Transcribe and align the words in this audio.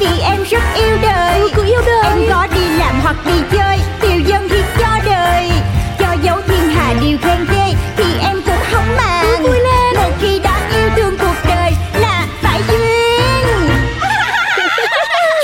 Vì 0.00 0.20
em 0.20 0.42
rất 0.50 0.62
yêu 0.76 0.98
đời. 1.02 1.40
Ừ, 1.40 1.50
cứ 1.54 1.64
yêu 1.64 1.80
đời. 1.86 2.04
Em 2.04 2.18
có 2.30 2.46
đi 2.54 2.68
làm 2.78 3.00
hoặc 3.02 3.16
đi 3.26 3.32
chơi. 3.52 3.78
Tiêu 4.00 4.20
dân 4.26 4.48
thì 4.48 4.62
cho 4.78 4.98
đời. 5.04 5.50
Cho 5.98 6.16
dấu 6.22 6.40
thiên 6.46 6.68
hà 6.74 6.94
điều 7.00 7.18
khen 7.22 7.46
ghê. 7.52 7.74
Thì 7.96 8.04
em 8.20 8.42
cũng 8.46 8.62
không 8.72 8.96
màng. 8.96 9.24
Cứ 9.26 9.42
vui 9.42 9.58
lên. 9.60 9.94
Một 9.96 10.10
khi 10.20 10.38
đã 10.38 10.70
yêu 10.76 10.90
thương 10.96 11.18
cuộc 11.18 11.34
đời 11.48 11.72
Là 12.00 12.26
phải 12.42 12.62
duyên. 12.68 13.70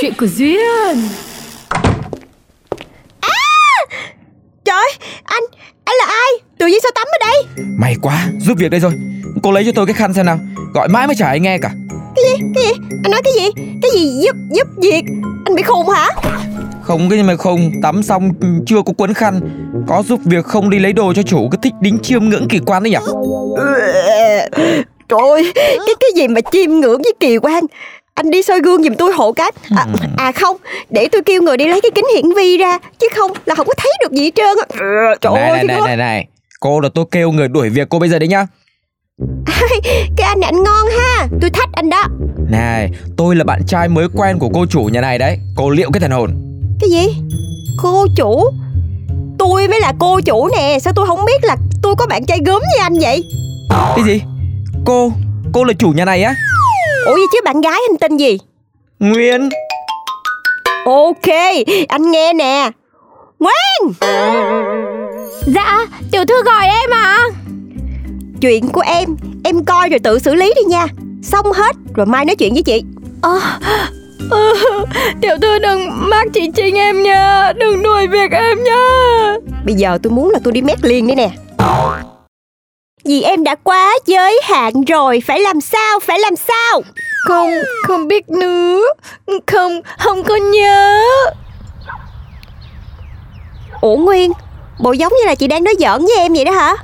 Chuyện 0.01 0.13
của 0.19 0.27
Duyên. 0.27 1.09
Trời 4.65 4.93
anh 5.25 5.43
Anh 5.85 5.97
là 6.07 6.07
ai? 6.07 6.31
Tự 6.59 6.67
nhiên 6.67 6.79
sao 6.83 6.91
tắm 6.95 7.07
ở 7.07 7.19
đây? 7.27 7.67
May 7.79 7.95
quá, 8.03 8.27
giúp 8.39 8.55
việc 8.59 8.71
đây 8.71 8.81
rồi. 8.81 8.93
Cô 9.43 9.53
lấy 9.53 9.65
cho 9.65 9.73
tôi 9.75 9.87
cái 9.87 9.95
khăn 9.95 10.15
xem 10.15 10.27
nào. 10.27 10.39
Gọi 10.75 10.89
mãi 10.89 11.07
mới 11.07 11.17
chả 11.19 11.27
ai 11.27 11.41
nghe 11.41 11.59
cả 11.59 11.71
Cái 12.23 12.39
gì? 12.39 12.45
Cái 12.55 12.65
gì? 12.65 12.71
Anh 13.05 13.11
nói 13.11 13.21
cái 13.25 13.33
gì? 13.35 13.51
Cái 13.83 13.91
gì 13.95 14.21
giúp 14.25 14.37
giúp 14.51 14.69
việc? 14.83 15.03
Anh 15.45 15.55
bị 15.57 15.63
khùng 15.63 15.89
hả? 15.89 16.09
Không 16.83 17.09
cái 17.11 17.19
gì 17.19 17.23
mà 17.23 17.37
không 17.37 17.71
Tắm 17.83 18.03
xong 18.03 18.31
chưa 18.67 18.83
có 18.87 18.93
cuốn 18.93 19.15
khăn. 19.15 19.41
Có 19.89 20.03
giúp 20.09 20.21
việc 20.25 20.45
không 20.45 20.71
đi 20.71 20.79
lấy 20.79 20.93
đồ 20.93 21.13
cho 21.17 21.23
chủ. 21.23 21.49
Cứ 21.53 21.59
thích 21.63 21.73
đính 21.81 21.99
chiêm 22.03 22.25
ngưỡng 22.25 22.49
kỳ 22.49 22.59
quan 22.67 22.83
đấy 22.83 22.91
nhỉ? 22.91 22.99
Trời 25.09 25.21
ơi 25.31 25.53
Cái 25.55 25.95
cái 26.01 26.11
gì 26.17 26.29
mà 26.29 26.41
chiêm 26.53 26.71
ngưỡng 26.71 27.03
với 27.03 27.13
kỳ 27.21 27.39
quan? 27.39 27.65
Anh 28.15 28.31
đi 28.31 28.43
soi 28.43 28.61
gương 28.61 28.83
giùm 28.83 28.95
tôi 28.95 29.13
hộ 29.13 29.33
cái 29.33 29.53
à, 29.77 29.87
à 30.17 30.33
không 30.33 30.57
Để 30.91 31.09
tôi 31.13 31.23
kêu 31.23 31.43
người 31.43 31.57
đi 31.57 31.69
lấy 31.69 31.81
cái 31.81 31.91
kính 31.95 32.05
hiển 32.15 32.25
vi 32.37 32.57
ra. 32.57 32.79
Chứ 32.99 33.07
không 33.17 33.31
là 33.45 33.55
không 33.55 33.67
có 33.67 33.75
thấy 33.77 33.91
được 34.01 34.13
gì 34.13 34.23
hết 34.25 34.31
trơn 34.35 34.57
Ừ, 34.69 34.87
Trời 35.21 35.33
Này 35.35 35.43
ơi 35.51 35.57
này 35.57 35.65
này 35.65 35.77
luôn. 35.77 35.87
này 35.87 35.97
này. 35.97 36.27
Cô 36.61 36.81
là 36.81 36.89
tôi 36.95 37.05
kêu 37.11 37.31
người 37.33 37.49
đuổi 37.49 37.69
việc 37.69 37.89
cô 37.89 37.99
bây 37.99 38.09
giờ 38.09 38.19
đấy 38.19 38.29
nhá 38.29 38.47
anh 40.31 40.41
này 40.41 40.49
anh 40.55 40.63
ngon 40.63 40.87
ha. 40.99 41.27
Tôi 41.41 41.51
thách 41.51 41.73
anh 41.73 41.91
đó. 41.91 42.05
Này 42.51 42.91
tôi 43.17 43.37
là 43.37 43.45
bạn 43.45 43.63
trai 43.67 43.89
mới 43.89 44.09
quen 44.15 44.39
của 44.39 44.49
cô 44.55 44.67
chủ 44.67 44.83
nhà 44.83 45.01
này 45.01 45.19
đấy. 45.19 45.39
Cô 45.57 45.71
liệu 45.71 45.91
cái 45.93 46.01
thần 46.01 46.11
hồn. 46.11 46.31
Cái 46.81 46.91
gì? 46.91 47.17
Cô 47.83 48.07
chủ? 48.17 48.45
Tôi 49.39 49.69
mới 49.69 49.81
là 49.81 49.93
cô 49.99 50.21
chủ 50.21 50.49
nè. 50.57 50.79
Sao 50.81 50.93
tôi 50.97 51.07
không 51.07 51.25
biết 51.25 51.45
là 51.45 51.57
tôi 51.83 51.95
có 51.99 52.07
bạn 52.07 52.27
trai 52.27 52.39
gớm 52.47 52.63
như 52.63 52.83
anh 52.83 52.95
vậy? 53.01 53.25
Cái 53.97 54.05
gì? 54.05 54.23
Cô 54.85 55.13
Cô 55.53 55.65
là 55.65 55.73
chủ 55.79 55.89
nhà 55.89 56.05
này 56.05 56.23
á? 56.23 56.35
Ủa 57.07 57.13
vậy 57.13 57.27
chứ 57.33 57.39
bạn 57.45 57.61
gái 57.61 57.81
anh 57.91 57.99
tên 58.01 58.17
gì? 58.17 58.39
Nguyên. 58.99 59.49
Ok 60.85 61.35
Anh 61.89 62.11
nghe 62.11 62.33
nè. 62.33 62.71
Ngoan 63.39 63.93
Dạ 65.47 65.87
tiểu 66.13 66.25
thư 66.29 66.43
gọi 66.43 66.67
em 66.67 66.91
à 66.93 67.19
Chuyện 68.41 68.69
của 68.69 68.81
em 68.81 69.17
Em 69.51 69.65
coi 69.65 69.89
rồi 69.89 69.99
tự 69.99 70.19
xử 70.19 70.35
lý 70.35 70.53
đi 70.57 70.63
nha. 70.63 70.87
Xong 71.23 71.53
hết 71.53 71.77
rồi 71.95 72.07
mai 72.07 72.25
nói 72.25 72.37
chuyện 72.37 72.55
với 72.55 72.63
chị. 72.63 72.83
Tiểu 75.21 75.37
thư 75.43 75.59
đừng 75.59 75.89
mắc 76.11 76.27
chị 76.35 76.51
Trinh 76.57 76.75
em 76.75 77.03
nha. 77.03 77.53
Đừng 77.57 77.83
đuổi 77.83 78.07
việc 78.07 78.31
em 78.33 78.65
nha. 78.65 78.87
Bây 79.65 79.75
giờ 79.75 79.99
tôi 80.03 80.13
muốn 80.13 80.31
là 80.31 80.39
tôi 80.45 80.53
đi 80.53 80.63
mét 80.63 80.85
liền 80.85 81.07
đây 81.07 81.17
nè. 81.17 81.31
Vì 83.05 83.23
em 83.23 83.45
đã 83.45 83.55
quá 83.55 83.93
giới 84.07 84.41
hạn 84.45 84.73
rồi 84.85 85.23
Phải 85.27 85.41
làm 85.41 85.61
sao 85.61 86.01
Phải 86.01 86.19
làm 86.19 86.37
sao? 86.37 86.83
Không 87.25 87.51
không 87.87 88.09
biết 88.09 88.29
nữa. 88.29 88.83
Không 89.47 89.81
không 89.99 90.25
có 90.25 90.37
nhớ. 90.37 91.03
Ủa 93.81 93.97
Nguyên 93.97 94.33
Bộ 94.81 94.93
giống 94.93 95.13
như 95.13 95.27
là 95.27 95.35
chị 95.35 95.47
đang 95.47 95.65
nói 95.65 95.75
giỡn 95.79 96.03
với 96.03 96.17
em 96.19 96.33
vậy 96.33 96.45
đó 96.45 96.53
hả 96.53 96.77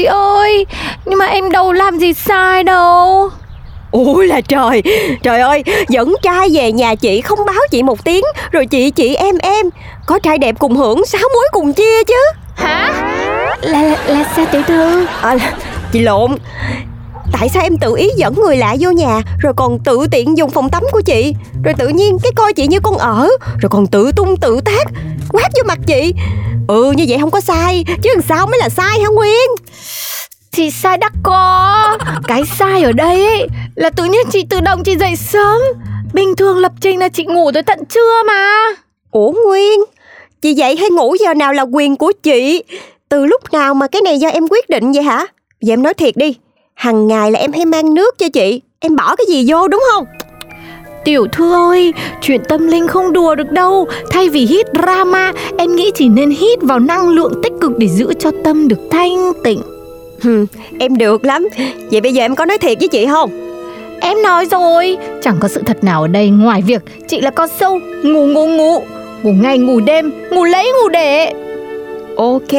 Chị 0.00 0.06
ơi 0.06 0.66
Nhưng 1.04 1.18
mà 1.18 1.26
em 1.26 1.50
đâu 1.50 1.72
làm 1.72 1.98
gì 1.98 2.12
sai 2.12 2.64
đâu. 2.64 3.30
Ôi 3.90 4.26
là 4.26 4.40
trời 4.40 4.82
Trời 5.22 5.40
ơi 5.40 5.62
Dẫn 5.88 6.14
trai 6.22 6.48
về 6.52 6.72
nhà 6.72 6.94
chị 6.94 7.20
không 7.20 7.38
báo 7.46 7.60
chị 7.70 7.82
một 7.82 8.04
tiếng 8.04 8.24
Rồi 8.50 8.66
chị 8.66 8.90
chị 8.90 9.14
em 9.14 9.38
em. 9.38 9.66
Có 10.06 10.18
trai 10.18 10.38
đẹp 10.38 10.54
cùng 10.58 10.76
hưởng 10.76 11.06
Sáu 11.06 11.20
mối 11.34 11.44
cùng 11.52 11.72
chia 11.72 12.04
chứ. 12.04 12.22
Hả? 12.56 12.92
Là 13.62 13.82
là, 13.82 13.96
là 14.06 14.24
sao 14.36 14.44
tiểu 14.52 14.62
thư? 14.62 15.06
À, 15.22 15.36
Chị 15.92 16.00
lộn 16.00 16.30
Tại 17.32 17.48
sao 17.48 17.62
em 17.62 17.78
tự 17.78 17.96
ý 17.96 18.08
dẫn 18.16 18.34
người 18.34 18.56
lạ 18.56 18.76
vô 18.80 18.90
nhà 18.90 19.22
Rồi 19.40 19.52
còn 19.56 19.78
tự 19.84 20.06
tiện 20.10 20.38
dùng 20.38 20.50
phòng 20.50 20.70
tắm 20.70 20.82
của 20.92 21.00
chị? 21.00 21.34
Rồi 21.64 21.74
tự 21.78 21.88
nhiên 21.88 22.18
cái 22.22 22.32
coi 22.36 22.52
chị 22.52 22.66
như 22.66 22.80
con 22.82 22.98
ở 22.98 23.28
Rồi 23.60 23.70
còn 23.70 23.86
tự 23.86 24.12
tung 24.12 24.36
tự 24.36 24.60
tác 24.64 24.86
Quát 25.32 25.48
vô 25.56 25.62
mặt 25.66 25.78
chị. 25.86 26.14
Ừ 26.68 26.92
như 26.92 27.04
vậy 27.08 27.18
không 27.20 27.30
có 27.30 27.40
sai 27.40 27.84
Chứ 28.02 28.10
làm 28.14 28.22
sao 28.28 28.46
mới 28.46 28.58
là 28.58 28.68
sai 28.68 29.00
hả 29.00 29.08
Nguyên? 29.14 29.50
Chị 30.52 30.70
sai 30.70 30.98
đắc 30.98 31.12
có. 31.22 31.98
Cái 32.28 32.42
sai 32.58 32.82
ở 32.82 32.92
đây 32.92 33.26
ấy 33.26 33.46
Là 33.74 33.90
tự 33.90 34.04
nhiên 34.04 34.26
chị 34.32 34.44
tự 34.50 34.60
động 34.60 34.82
chị 34.84 34.96
dậy 34.96 35.16
sớm. 35.16 35.60
Bình 36.12 36.36
thường 36.36 36.58
lập 36.58 36.72
trình 36.80 36.98
là 36.98 37.08
chị 37.08 37.24
ngủ 37.24 37.50
tới 37.52 37.62
tận 37.62 37.78
trưa 37.88 38.22
mà. 38.26 38.64
Ủa 39.10 39.32
Nguyên 39.32 39.80
Chị 40.42 40.54
dậy 40.54 40.76
hay 40.76 40.90
ngủ 40.90 41.14
giờ 41.20 41.34
nào 41.34 41.52
là 41.52 41.62
quyền 41.62 41.96
của 41.96 42.12
chị? 42.22 42.64
Từ 43.08 43.26
lúc 43.26 43.52
nào 43.52 43.74
mà 43.74 43.86
cái 43.86 44.02
này 44.02 44.18
do 44.18 44.28
em 44.28 44.48
quyết 44.48 44.68
định 44.68 44.92
vậy 44.92 45.02
hả? 45.02 45.26
Vậy 45.62 45.72
em 45.72 45.82
nói 45.82 45.94
thiệt 45.94 46.16
đi 46.16 46.34
Hằng 46.80 47.06
ngày 47.06 47.30
là 47.30 47.38
em 47.38 47.52
hay 47.52 47.66
mang 47.66 47.94
nước 47.94 48.18
cho 48.18 48.28
chị. 48.28 48.60
Em 48.80 48.96
bỏ 48.96 49.16
cái 49.16 49.26
gì 49.28 49.44
vô 49.48 49.68
đúng 49.68 49.82
không? 49.92 50.04
Tiểu 51.04 51.26
thư 51.32 51.52
ơi, 51.52 51.92
chuyện 52.20 52.40
tâm 52.48 52.66
linh 52.66 52.88
không 52.88 53.12
đùa 53.12 53.34
được 53.34 53.50
đâu. 53.50 53.86
Thay 54.10 54.28
vì 54.28 54.46
hít 54.46 54.66
drama, 54.82 55.32
em 55.58 55.76
nghĩ 55.76 55.90
chỉ 55.94 56.08
nên 56.08 56.30
hít 56.30 56.62
vào 56.62 56.78
năng 56.78 57.08
lượng 57.08 57.32
tích 57.42 57.52
cực 57.60 57.78
để 57.78 57.88
giữ 57.88 58.14
cho 58.18 58.30
tâm 58.44 58.68
được 58.68 58.78
thanh 58.90 59.32
tịnh. 59.44 59.60
Hừm, 60.22 60.46
Em 60.78 60.96
được 60.96 61.24
lắm. 61.24 61.48
Vậy 61.90 62.00
bây 62.00 62.12
giờ 62.12 62.24
em 62.24 62.34
có 62.34 62.44
nói 62.44 62.58
thiệt 62.58 62.78
với 62.78 62.88
chị 62.88 63.06
không? 63.06 63.30
Em 64.00 64.22
nói 64.22 64.46
rồi, 64.50 64.96
chẳng 65.22 65.36
có 65.40 65.48
sự 65.48 65.62
thật 65.66 65.84
nào 65.84 66.02
ở 66.02 66.08
đây. 66.08 66.28
Ngoài 66.30 66.62
việc 66.66 66.82
chị 67.08 67.20
là 67.20 67.30
con 67.30 67.48
sâu. 67.60 67.78
Ngủ 68.02 68.26
ngủ 68.26 68.46
ngủ, 68.46 68.82
ngủ 69.22 69.32
ngày 69.42 69.58
ngủ 69.58 69.80
đêm, 69.80 70.12
ngủ 70.30 70.44
lấy 70.44 70.72
ngủ 70.72 70.88
để. 70.88 71.32
Ok 72.16 72.52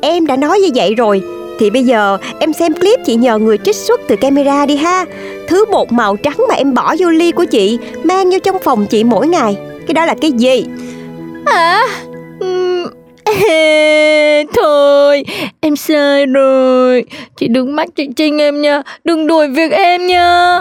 Em 0.00 0.26
đã 0.26 0.36
nói 0.36 0.58
như 0.60 0.68
vậy 0.74 0.94
rồi 0.94 1.22
Thì 1.58 1.70
bây 1.70 1.84
giờ 1.84 2.18
em 2.40 2.52
xem 2.52 2.74
clip 2.74 3.00
chị 3.04 3.14
nhờ 3.14 3.38
người 3.38 3.58
trích 3.58 3.76
xuất 3.76 4.00
từ 4.08 4.16
camera 4.16 4.66
đi 4.66 4.76
ha. 4.76 5.04
Thứ 5.48 5.64
bột 5.70 5.92
màu 5.92 6.16
trắng 6.16 6.36
mà 6.48 6.54
em 6.54 6.74
bỏ 6.74 6.94
vô 6.98 7.10
ly 7.10 7.32
của 7.32 7.44
chị 7.44 7.78
Mang 8.02 8.30
vô 8.30 8.38
trong 8.44 8.56
phòng 8.64 8.86
chị 8.86 9.04
mỗi 9.04 9.28
ngày. 9.28 9.56
Cái 9.86 9.94
đó 9.94 10.06
là 10.06 10.14
cái 10.20 10.32
gì? 10.32 10.64
Hả? 11.46 11.82
Ừm, 12.40 12.84
Thôi, 14.62 15.24
em 15.60 15.76
sai 15.76 16.26
rồi. 16.26 17.04
Chị 17.36 17.48
đừng 17.48 17.76
mắc 17.76 17.88
chị 17.96 18.08
Trinh 18.16 18.38
em 18.38 18.60
nha 18.60 18.82
Đừng 19.04 19.26
đuổi 19.26 19.48
việc 19.48 19.72
em 19.72 20.06
nha. 20.06 20.60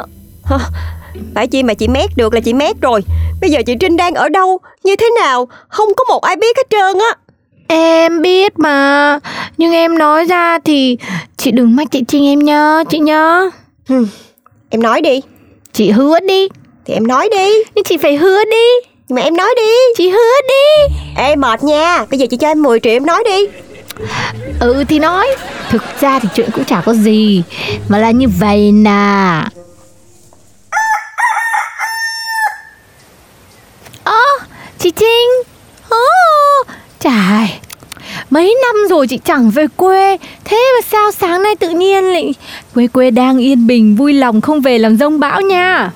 Phải 1.36 1.48
chi 1.48 1.64
mà 1.64 1.74
chị 1.74 1.88
mét 1.88 2.10
được 2.16 2.34
là 2.34 2.40
chị 2.40 2.54
mét 2.54 2.76
rồi. 2.82 3.02
Bây 3.42 3.50
giờ 3.50 3.62
chị 3.66 3.76
Trinh 3.80 3.98
đang 3.98 4.14
ở 4.14 4.30
đâu? 4.30 4.60
Như 4.84 4.96
thế 4.96 5.10
nào? 5.22 5.48
Không 5.68 5.90
có 5.98 6.04
một 6.04 6.22
ai 6.22 6.36
biết 6.36 6.58
hết 6.58 6.68
trơn 6.70 7.00
á 7.00 7.27
Em 7.68 8.22
biết 8.22 8.60
mà. 8.60 9.20
Nhưng 9.58 9.74
em 9.74 9.98
nói 9.98 10.26
ra 10.26 10.60
thì 10.60 10.98
Chị 11.38 11.52
đừng 11.52 11.76
mắc 11.76 11.88
chị 11.92 12.04
Trinh 12.08 12.26
em 12.26 12.40
nhá 12.40 12.84
Chị 12.90 13.00
nhá 13.00 13.42
Em 14.70 14.82
nói 14.84 15.02
đi. 15.02 15.22
Chị 15.74 15.92
hứa 15.92 16.20
đi. 16.20 16.48
Thì 16.86 16.94
em 16.94 17.08
nói 17.08 17.30
đi. 17.32 17.64
Nhưng 17.76 17.84
chị 17.84 17.98
phải 17.98 18.16
hứa 18.16 18.44
đi. 18.46 18.90
Nhưng 19.08 19.16
mà 19.16 19.22
em 19.22 19.38
nói 19.38 19.54
đi. 19.58 19.72
Chị 19.98 20.10
hứa 20.10 20.42
đi. 20.50 20.96
Ê 21.18 21.36
mệt 21.36 21.64
nha. 21.64 22.06
Bây 22.10 22.20
giờ 22.20 22.26
chị 22.30 22.38
cho 22.38 22.48
em 22.48 22.64
10 22.64 22.80
triệu 22.80 22.94
em 22.94 23.06
nói 23.06 23.24
đi. 23.26 23.48
Ừ 24.60 24.84
thì 24.90 25.00
nói. 25.00 25.28
Thực 25.70 25.84
ra 26.00 26.20
thì 26.20 26.30
chuyện 26.36 26.50
cũng 26.54 26.66
chả 26.66 26.82
có 26.86 26.94
gì 26.94 27.44
Mà 27.88 27.98
là 27.98 28.12
như 28.12 28.28
vậy 28.40 28.72
nè 28.72 29.42
Ơ 34.04 34.22
chị 34.80 34.92
Trinh. 34.92 35.30
Ồ 35.90 35.98
Trời 37.00 37.48
Mấy 38.30 38.56
năm 38.62 38.76
rồi 38.90 39.08
chị 39.08 39.20
chẳng 39.26 39.50
về 39.50 39.66
quê. 39.76 40.18
Thế 40.46 40.58
mà 40.76 40.88
sao 40.92 41.12
sáng 41.12 41.44
nay 41.44 41.56
tự 41.56 41.70
nhiên 41.70 42.04
lại 42.04 42.34
Quê 42.74 42.88
quê 42.88 43.12
đang 43.12 43.38
yên 43.38 43.68
bình 43.68 43.96
Vui 43.96 44.14
lòng 44.14 44.42
không 44.42 44.62
về 44.62 44.78
làm 44.78 44.98
rông 44.98 45.20
bão 45.20 45.42
nha? 45.42 45.92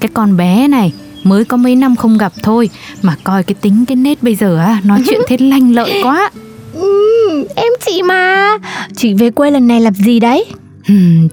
Cái 0.00 0.10
con 0.14 0.36
bé 0.36 0.68
này 0.68 0.92
mới 1.24 1.44
có 1.44 1.56
mấy 1.56 1.76
năm 1.76 1.96
không 1.96 2.18
gặp 2.18 2.32
thôi 2.42 2.70
mà 3.02 3.16
coi 3.24 3.42
cái 3.42 3.54
tính 3.60 3.84
cái 3.88 3.96
nết 3.96 4.22
bây 4.22 4.34
giờ 4.34 4.58
á 4.58 4.80
nói 4.84 5.02
chuyện 5.06 5.20
thế 5.28 5.36
lanh 5.40 5.74
lợi 5.74 6.00
quá. 6.02 6.30
Ừ, 6.74 7.44
Em 7.56 7.72
chị 7.86 8.02
mà. 8.02 8.48
Chị 8.96 9.14
về 9.14 9.30
quê 9.30 9.50
lần 9.50 9.66
này 9.68 9.80
làm 9.80 9.94
gì 9.94 10.20
đấy? 10.20 10.44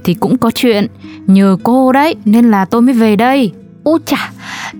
Thì 0.04 0.14
cũng 0.20 0.38
có 0.38 0.52
chuyện 0.56 0.88
nhờ 1.28 1.58
cô 1.64 1.92
đấy 1.92 2.16
nên 2.26 2.52
là 2.52 2.66
tôi 2.66 2.82
mới 2.82 2.94
về 2.94 3.16
đây. 3.16 3.52
Ôi 3.84 4.00
chà 4.06 4.32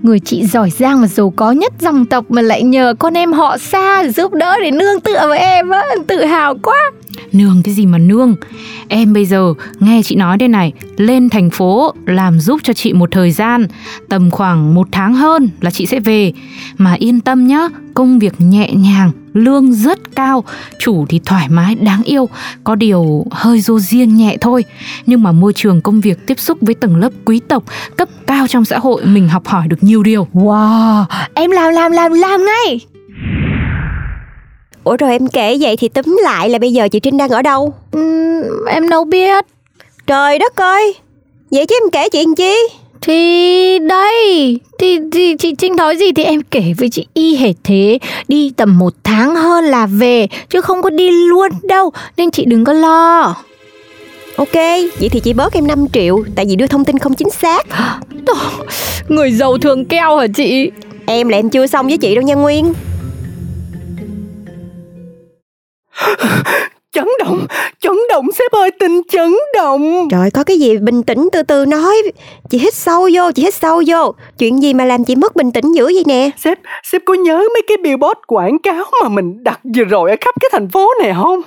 Người 0.02 0.20
chị 0.20 0.46
giỏi 0.46 0.70
giang 0.70 1.00
và 1.00 1.06
giàu 1.06 1.30
có 1.30 1.52
nhất 1.52 1.72
dòng 1.80 2.06
tộc 2.06 2.24
mà 2.28 2.42
lại 2.42 2.62
nhờ 2.62 2.94
con 2.98 3.14
em 3.14 3.32
họ 3.32 3.58
xa 3.58 4.08
giúp 4.08 4.32
đỡ 4.32 4.56
để 4.62 4.70
nương 4.70 5.00
tựa 5.00 5.28
với 5.28 5.38
em 5.38 5.70
á, 5.70 5.82
tự 6.06 6.24
hào 6.24 6.58
quá. 6.62 6.76
Nương 7.32 7.62
cái 7.64 7.74
gì 7.74 7.86
mà 7.86 7.98
nương 7.98 8.34
Em 8.88 9.12
bây 9.12 9.24
giờ 9.24 9.54
nghe 9.80 10.02
chị 10.04 10.16
nói 10.16 10.36
đây 10.36 10.48
này 10.48 10.72
Lên 10.96 11.28
thành 11.28 11.50
phố 11.50 11.94
làm 12.06 12.40
giúp 12.40 12.60
cho 12.62 12.72
chị 12.72 12.92
một 12.92 13.10
thời 13.10 13.30
gian 13.30 13.66
Tầm 14.08 14.30
khoảng 14.30 14.74
một 14.74 14.88
tháng 14.92 15.14
hơn 15.14 15.48
là 15.60 15.70
chị 15.70 15.86
sẽ 15.86 16.00
về 16.00 16.32
Mà 16.78 16.94
yên 16.98 17.20
tâm 17.20 17.46
nhá 17.46 17.68
Công 17.94 18.18
việc 18.18 18.34
nhẹ 18.38 18.72
nhàng 18.72 19.10
Lương 19.32 19.72
rất 19.72 19.98
cao 20.16 20.44
Chủ 20.78 21.06
thì 21.08 21.20
thoải 21.24 21.48
mái 21.48 21.74
đáng 21.74 22.02
yêu 22.02 22.28
Có 22.64 22.74
điều 22.74 23.24
hơi 23.30 23.60
dô 23.60 23.78
riêng 23.78 24.16
nhẹ 24.16 24.36
thôi 24.40 24.64
Nhưng 25.06 25.22
mà 25.22 25.32
môi 25.32 25.52
trường 25.52 25.80
công 25.80 26.00
việc 26.00 26.26
tiếp 26.26 26.40
xúc 26.40 26.58
với 26.60 26.74
tầng 26.74 26.96
lớp 26.96 27.12
quý 27.24 27.40
tộc 27.48 27.64
Cấp 27.96 28.08
cao 28.26 28.46
trong 28.46 28.64
xã 28.64 28.78
hội 28.78 29.04
Mình 29.04 29.28
học 29.28 29.46
hỏi 29.46 29.68
được 29.68 29.82
nhiều 29.82 30.02
điều 30.02 30.26
Wow, 30.34 31.04
em 31.34 31.50
làm 31.50 31.72
làm 31.72 31.92
làm 31.92 32.12
làm 32.12 32.40
ngay. 32.44 32.80
Ủa 34.84 34.96
rồi 34.96 35.10
em 35.10 35.28
kể 35.28 35.56
vậy 35.60 35.76
thì 35.76 35.88
túm 35.88 36.18
lại 36.22 36.48
là 36.48 36.58
bây 36.58 36.72
giờ 36.72 36.88
chị 36.88 37.00
Trinh 37.00 37.16
đang 37.16 37.30
ở 37.30 37.42
đâu? 37.42 37.74
Ừm, 37.92 38.66
em 38.68 38.88
đâu 38.88 39.04
biết. 39.04 39.44
Trời 40.06 40.38
đất 40.38 40.56
ơi 40.56 40.94
Vậy 41.50 41.66
chứ 41.66 41.74
em 41.82 41.90
kể 41.90 42.08
chuyện 42.08 42.34
chi? 42.34 42.54
Thì 43.00 43.78
đây, 43.78 44.58
thì, 44.78 44.98
thì 45.12 45.36
chị 45.38 45.54
Trinh 45.54 45.76
nói 45.76 45.96
gì 45.96 46.12
thì 46.12 46.24
em 46.24 46.42
kể 46.42 46.62
với 46.78 46.88
chị 46.88 47.06
y 47.14 47.36
hệt 47.36 47.56
thế. 47.64 47.98
Đi 48.28 48.52
tầm 48.56 48.78
một 48.78 48.94
tháng 49.04 49.34
hơn 49.36 49.64
là 49.64 49.86
về, 49.86 50.26
chứ 50.50 50.60
không 50.60 50.82
có 50.82 50.90
đi 50.90 51.10
luôn 51.10 51.50
đâu. 51.62 51.92
Nên 52.16 52.30
chị 52.30 52.44
đừng 52.44 52.64
có 52.64 52.72
lo. 52.72 53.36
Ok, 54.36 54.54
vậy 55.00 55.08
thì 55.10 55.20
chị 55.20 55.32
bớt 55.32 55.52
em 55.52 55.66
5 55.66 55.86
triệu 55.92 56.24
Tại 56.34 56.46
vì 56.48 56.56
đưa 56.56 56.66
thông 56.66 56.84
tin 56.84 56.98
không 56.98 57.14
chính 57.14 57.30
xác 57.30 57.66
Người 59.08 59.30
giàu 59.30 59.58
thường 59.58 59.84
keo 59.84 60.16
hả 60.16 60.26
chị? 60.34 60.70
Em 61.06 61.28
là 61.28 61.38
em 61.38 61.50
chưa 61.50 61.66
xong 61.66 61.86
với 61.86 61.98
chị 61.98 62.14
đâu 62.14 62.22
nha 62.24 62.34
Nguyên 62.34 62.72
động 68.10 68.32
sếp 68.32 68.52
ơi, 68.52 68.70
tình 68.70 69.00
chấn 69.08 69.34
động. 69.54 70.08
Trời 70.10 70.30
có 70.30 70.44
cái 70.44 70.58
gì 70.58 70.78
bình 70.78 71.02
tĩnh 71.02 71.28
từ 71.32 71.42
từ 71.42 71.66
nói 71.66 71.96
Chị 72.50 72.58
hít 72.58 72.74
sâu 72.74 73.08
vô, 73.12 73.32
chị 73.32 73.42
hít 73.42 73.54
sâu 73.54 73.82
vô 73.86 74.14
Chuyện 74.38 74.62
gì 74.62 74.74
mà 74.74 74.84
làm 74.84 75.04
chị 75.04 75.16
mất 75.16 75.36
bình 75.36 75.52
tĩnh 75.52 75.72
dữ 75.74 75.84
vậy 75.84 76.04
nè 76.06 76.30
Sếp, 76.36 76.58
sếp 76.82 77.02
có 77.04 77.14
nhớ 77.14 77.36
mấy 77.38 77.62
cái 77.68 77.76
billboard 77.76 78.20
quảng 78.26 78.58
cáo 78.58 78.84
mà 79.02 79.08
mình 79.08 79.44
đặt 79.44 79.60
vừa 79.76 79.84
rồi 79.84 80.10
ở 80.10 80.16
khắp 80.20 80.34
cái 80.40 80.48
thành 80.52 80.68
phố 80.68 80.88
này 81.02 81.12
không? 81.22 81.40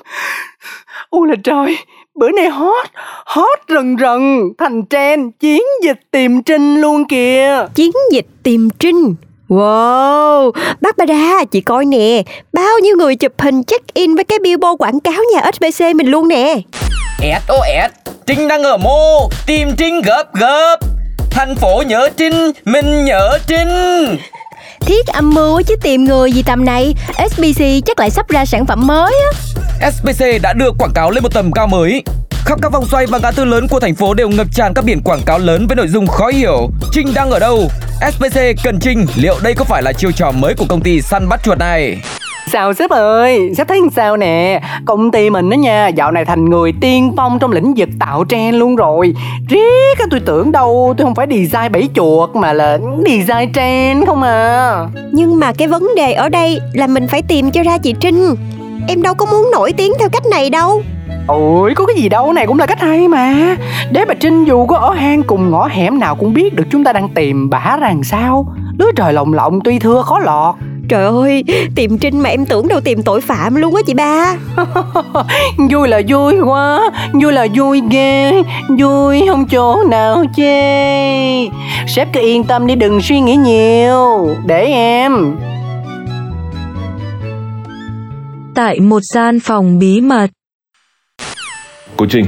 Ôi 1.09 1.27
là 1.27 1.35
trời, 1.43 1.77
bữa 2.15 2.31
nay 2.31 2.49
hot, 2.49 2.87
hot 3.25 3.59
rần 3.69 3.95
rần, 3.99 4.41
thành 4.57 4.83
trend, 4.89 5.29
chiến 5.39 5.61
dịch 5.83 5.99
tìm 6.11 6.43
trinh 6.43 6.81
luôn 6.81 7.07
kìa. 7.07 7.67
Chiến 7.75 7.91
dịch 8.11 8.25
tìm 8.43 8.69
trinh 8.79 9.15
Wow, 9.53 10.51
bác 10.81 10.97
Ba 10.97 11.05
Đa, 11.05 11.43
chị 11.51 11.61
coi 11.61 11.85
nè. 11.85 12.23
Bao 12.53 12.79
nhiêu 12.83 12.95
người 12.97 13.15
chụp 13.15 13.31
hình 13.37 13.63
check-in 13.63 14.15
với 14.15 14.23
cái 14.23 14.39
billboard 14.43 14.77
quảng 14.79 14.99
cáo 14.99 15.21
nhà 15.33 15.51
SBC 15.53 15.95
mình 15.95 16.07
luôn 16.07 16.27
nè. 16.27 16.55
SOS 17.19 18.11
Trinh 18.25 18.47
đang 18.47 18.63
ở 18.63 18.77
mô 18.77 19.29
Tìm 19.45 19.75
Trinh 19.77 20.01
gấp 20.01 20.33
gấp. 20.33 20.75
Thành 21.31 21.55
phố 21.55 21.83
nhớ 21.87 22.09
Trinh 22.17 22.51
Mình 22.65 23.05
nhớ 23.05 23.37
Trinh. 23.47 23.69
Thiết 24.79 25.07
âm 25.07 25.33
mưu 25.33 25.61
chứ 25.61 25.75
tìm 25.83 26.03
người 26.03 26.31
gì 26.31 26.43
tầm 26.43 26.65
này. 26.65 26.93
SBC 27.29 27.63
chắc 27.85 27.99
lại 27.99 28.09
sắp 28.09 28.29
ra 28.29 28.45
sản 28.45 28.65
phẩm 28.65 28.87
mới 28.87 29.13
á. 29.81 29.89
SBC 29.91 30.25
đã 30.41 30.53
đưa 30.53 30.71
quảng 30.79 30.91
cáo 30.95 31.11
lên 31.11 31.23
một 31.23 31.33
tầm 31.33 31.51
cao 31.51 31.67
mới 31.67 32.03
Khắp 32.45 32.59
các 32.61 32.71
vòng 32.71 32.85
xoay 32.85 33.05
và 33.05 33.17
ngã 33.17 33.31
tư 33.31 33.45
lớn 33.45 33.67
của 33.69 33.79
thành 33.79 33.95
phố 33.95 34.13
đều 34.13 34.29
ngập 34.29 34.47
tràn 34.53 34.73
các 34.73 34.85
biển 34.85 35.01
quảng 35.03 35.21
cáo 35.25 35.39
lớn 35.39 35.65
với 35.67 35.75
nội 35.75 35.87
dung 35.87 36.07
khó 36.07 36.27
hiểu. 36.27 36.69
Trinh 36.91 37.07
đang 37.15 37.31
ở 37.31 37.39
đâu? 37.39 37.59
SBC 38.11 38.39
cần 38.63 38.79
Trinh, 38.81 39.05
liệu 39.15 39.35
đây 39.43 39.53
có 39.53 39.63
phải 39.63 39.83
là 39.83 39.93
chiêu 39.93 40.11
trò 40.11 40.31
mới 40.31 40.53
của 40.53 40.65
công 40.69 40.81
ty 40.81 41.01
săn 41.01 41.29
bắt 41.29 41.39
chuột 41.43 41.57
này? 41.57 42.01
Sao 42.51 42.73
sếp 42.73 42.89
ơi, 42.89 43.53
sếp 43.57 43.67
thấy 43.67 43.81
sao 43.95 44.17
nè 44.17 44.61
Công 44.85 45.11
ty 45.11 45.29
mình 45.29 45.49
đó 45.49 45.55
nha, 45.55 45.87
dạo 45.87 46.11
này 46.11 46.25
thành 46.25 46.49
người 46.49 46.73
tiên 46.81 47.13
phong 47.17 47.39
trong 47.39 47.51
lĩnh 47.51 47.73
vực 47.77 47.89
tạo 47.99 48.25
trend 48.29 48.57
luôn 48.57 48.75
rồi 48.75 49.13
Riết 49.49 49.99
á, 49.99 50.05
tôi 50.11 50.19
tưởng 50.19 50.51
đâu 50.51 50.93
tôi 50.97 51.05
không 51.05 51.15
phải 51.15 51.27
design 51.29 51.71
bẫy 51.71 51.89
chuột 51.95 52.35
Mà 52.35 52.53
là 52.53 52.77
design 53.05 53.53
trend 53.53 54.05
không 54.05 54.23
à 54.23 54.77
Nhưng 55.11 55.39
mà 55.39 55.51
cái 55.57 55.67
vấn 55.67 55.87
đề 55.95 56.13
ở 56.13 56.29
đây 56.29 56.59
là 56.73 56.87
mình 56.87 57.07
phải 57.07 57.21
tìm 57.21 57.51
cho 57.51 57.63
ra 57.63 57.77
chị 57.77 57.93
Trinh 57.99 58.35
Em 58.87 59.01
đâu 59.01 59.13
có 59.13 59.25
muốn 59.25 59.49
nổi 59.51 59.73
tiếng 59.77 59.93
theo 59.99 60.09
cách 60.09 60.25
này 60.25 60.49
đâu 60.49 60.83
Ôi 61.27 61.73
có 61.75 61.85
cái 61.85 61.95
gì 61.95 62.09
đâu 62.09 62.33
này 62.33 62.47
cũng 62.47 62.59
là 62.59 62.65
cách 62.65 62.79
hay 62.79 63.07
mà. 63.07 63.55
Để 63.91 64.05
bà 64.05 64.13
Trinh 64.13 64.45
dù 64.45 64.65
có 64.65 64.77
ở 64.77 64.93
hang 64.93 65.23
cùng 65.23 65.51
ngõ 65.51 65.67
hẻm 65.67 65.99
nào 65.99 66.15
cũng 66.15 66.33
biết 66.33 66.53
được 66.53 66.63
chúng 66.71 66.83
ta 66.83 66.93
đang 66.93 67.09
tìm 67.09 67.49
bả 67.49 67.77
làm 67.81 68.03
sao. 68.03 68.55
Đứa 68.77 68.91
trời 68.95 69.13
lồng 69.13 69.33
lộng 69.33 69.59
tuy 69.63 69.79
thưa 69.79 70.01
khó 70.01 70.19
lọt. 70.19 70.55
Trời 70.89 71.05
ơi, 71.05 71.43
tìm 71.75 71.97
Trinh 71.97 72.19
mà 72.19 72.29
em 72.29 72.45
tưởng 72.45 72.67
đâu 72.67 72.79
tìm 72.79 73.03
tội 73.03 73.21
phạm 73.21 73.55
luôn 73.55 73.75
á 73.75 73.81
chị 73.85 73.93
ba. 73.93 74.35
Vui 75.71 75.87
là 75.87 76.01
vui 76.07 76.39
quá 76.45 76.91
Vui 77.13 77.33
là 77.33 77.47
vui 77.55 77.81
ghê 77.89 78.41
Vui 78.79 79.23
không 79.27 79.45
chỗ 79.47 79.83
nào 79.89 80.23
chê. 80.35 81.45
Sếp 81.87 82.13
cứ 82.13 82.21
yên 82.21 82.43
tâm 82.43 82.67
đi 82.67 82.75
đừng 82.75 83.01
suy 83.01 83.19
nghĩ 83.19 83.35
nhiều. 83.35 84.29
Để 84.45 84.65
em. 84.65 85.35
Tại 88.55 88.79
một 88.79 88.99
gian 89.13 89.39
phòng 89.39 89.79
bí 89.79 90.01
mật. 90.01 90.27
Cô 92.03 92.07
Trinh, 92.09 92.25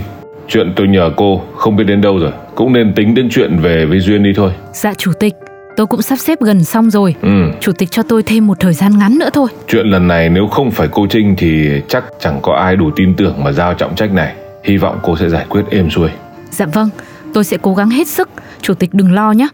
chuyện 0.47 0.73
tôi 0.75 0.87
nhờ 0.87 1.11
cô 1.15 1.43
không 1.55 1.75
biết 1.75 1.83
đến 1.83 2.01
đâu 2.01 2.19
rồi. 2.19 2.31
Cũng 2.55 2.73
nên 2.73 2.93
tính 2.95 3.15
đến 3.15 3.29
chuyện 3.31 3.57
về 3.57 3.85
với 3.85 3.99
Duyên 3.99 4.23
đi 4.23 4.33
thôi. 4.35 4.51
Dạ 4.73 4.93
chủ 4.93 5.11
tịch 5.19 5.33
Tôi 5.77 5.87
cũng 5.87 6.01
sắp 6.01 6.15
xếp 6.15 6.41
gần 6.41 6.63
xong 6.63 6.89
rồi 6.89 7.15
Ừ, 7.21 7.29
Chủ 7.59 7.71
tịch 7.71 7.91
cho 7.91 8.03
tôi 8.03 8.23
thêm 8.23 8.47
một 8.47 8.59
thời 8.59 8.73
gian 8.73 8.97
ngắn 8.99 9.17
nữa 9.19 9.29
thôi 9.33 9.47
chuyện 9.67 9.87
lần 9.87 10.07
này 10.07 10.29
nếu 10.29 10.47
không 10.47 10.71
phải 10.71 10.87
cô 10.91 11.07
Trinh 11.09 11.35
thì 11.37 11.81
chắc 11.87 12.03
chẳng 12.19 12.39
có 12.41 12.53
ai 12.53 12.75
đủ 12.75 12.91
tin 12.95 13.15
tưởng 13.15 13.43
mà 13.43 13.51
giao 13.51 13.73
trọng 13.73 13.95
trách 13.95 14.13
này. 14.13 14.35
Hy 14.63 14.77
vọng 14.77 14.99
cô 15.03 15.17
sẽ 15.17 15.29
giải 15.29 15.45
quyết 15.49 15.61
êm 15.69 15.89
xuôi. 15.89 16.09
Dạ 16.51 16.65
vâng 16.65 16.89
Tôi 17.33 17.43
sẽ 17.43 17.57
cố 17.61 17.73
gắng 17.73 17.89
hết 17.89 18.07
sức 18.07 18.29
Chủ 18.61 18.73
tịch 18.73 18.93
đừng 18.93 19.13
lo 19.13 19.31
nhé 19.31 19.47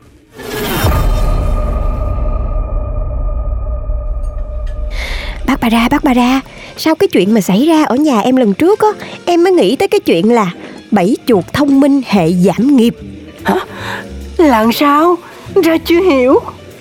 Bác 5.52 5.62
bà 5.62 5.70
ra, 5.70 5.88
bác 5.90 6.04
bà 6.04 6.14
ra. 6.14 6.42
Sau 6.78 6.96
cái 6.96 7.08
chuyện 7.08 7.34
mà 7.34 7.42
xảy 7.42 7.66
ra 7.66 7.84
ở 7.84 7.96
nhà 7.96 8.20
em 8.20 8.36
lần 8.36 8.54
trước 8.54 8.80
á 8.80 8.88
Em 9.26 9.44
mới 9.44 9.54
nghĩ 9.54 9.76
tới 9.76 9.88
cái 9.88 10.00
chuyện 10.00 10.32
là 10.32 10.52
Bẫy 10.92 11.18
chuột 11.26 11.46
thông 11.54 11.80
minh 11.80 12.02
hệ 12.08 12.32
giảm 12.32 12.76
nghiệp. 12.76 12.96
Làm 14.38 14.72
sao? 14.72 15.16
Ra 15.64 15.78
chưa 15.78 16.02
hiểu. 16.02 16.40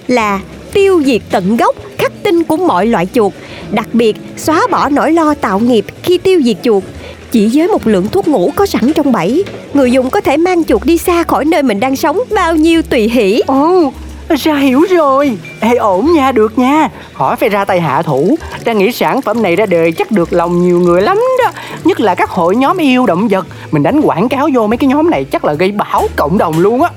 Là 0.09 0.41
tiêu 0.73 1.03
diệt 1.07 1.23
tận 1.31 1.57
gốc 1.57 1.77
khắc 1.99 2.13
tinh 2.23 2.45
của 2.45 2.57
mọi 2.57 2.87
loại 2.87 3.07
chuột. 3.13 3.33
Đặc 3.71 3.89
biệt 3.93 4.17
xóa 4.37 4.67
bỏ 4.71 4.89
nỗi 4.89 5.13
lo 5.13 5.35
tạo 5.35 5.61
nghiệp 5.61 5.85
khi 6.03 6.19
tiêu 6.19 6.41
diệt 6.45 6.57
chuột. 6.63 6.83
Chỉ 7.31 7.51
với 7.53 7.69
một 7.69 7.87
lượng 7.87 8.09
thuốc 8.13 8.29
ngủ 8.29 8.53
có 8.57 8.67
sẵn 8.67 8.93
trong 8.93 9.13
bẫy 9.13 9.45
Người 9.75 9.91
dùng 9.91 10.11
có 10.11 10.21
thể 10.21 10.37
mang 10.37 10.65
chuột 10.65 10.85
đi 10.85 10.99
xa 10.99 11.23
khỏi 11.23 11.45
nơi 11.45 11.63
mình 11.63 11.81
đang 11.81 11.97
sống 11.97 12.21
bao 12.31 12.57
nhiêu 12.57 12.83
tùy 12.83 13.09
hỷ. 13.09 13.43
Ồ, 13.47 13.93
ra 14.39 14.57
hiểu 14.57 14.87
rồi. 14.91 15.39
Ê 15.61 15.75
ổn 15.75 16.13
nha, 16.13 16.33
được 16.33 16.59
nha. 16.59 16.89
Hỏi 17.13 17.37
phải 17.37 17.49
ra 17.49 17.65
tay 17.65 17.81
hạ 17.81 18.03
thủ. 18.03 18.39
Đang 18.65 18.79
nghĩ 18.79 18.93
sản 18.93 19.23
phẩm 19.23 19.43
này 19.43 19.57
ra 19.57 19.67
đời 19.67 19.93
chắc 19.93 20.11
được 20.11 20.33
lòng 20.33 20.63
nhiều 20.63 20.81
người 20.81 21.03
lắm 21.03 21.21
đó. 21.45 21.51
Nhất 21.85 22.01
là 22.01 22.15
các 22.15 22.31
hội 22.31 22.57
nhóm 22.57 22.79
yêu 22.79 23.07
động 23.07 23.29
vật. 23.29 23.47
Mình 23.71 23.83
đánh 23.83 24.01
quảng 24.01 24.29
cáo 24.29 24.49
vô 24.55 24.67
mấy 24.67 24.77
cái 24.77 24.89
nhóm 24.89 25.11
này 25.11 25.25
chắc 25.25 25.45
là 25.45 25.53
gây 25.53 25.73
bão 25.73 26.09
cộng 26.17 26.39
đồng 26.39 26.59
luôn 26.59 26.83
á. 26.83 26.91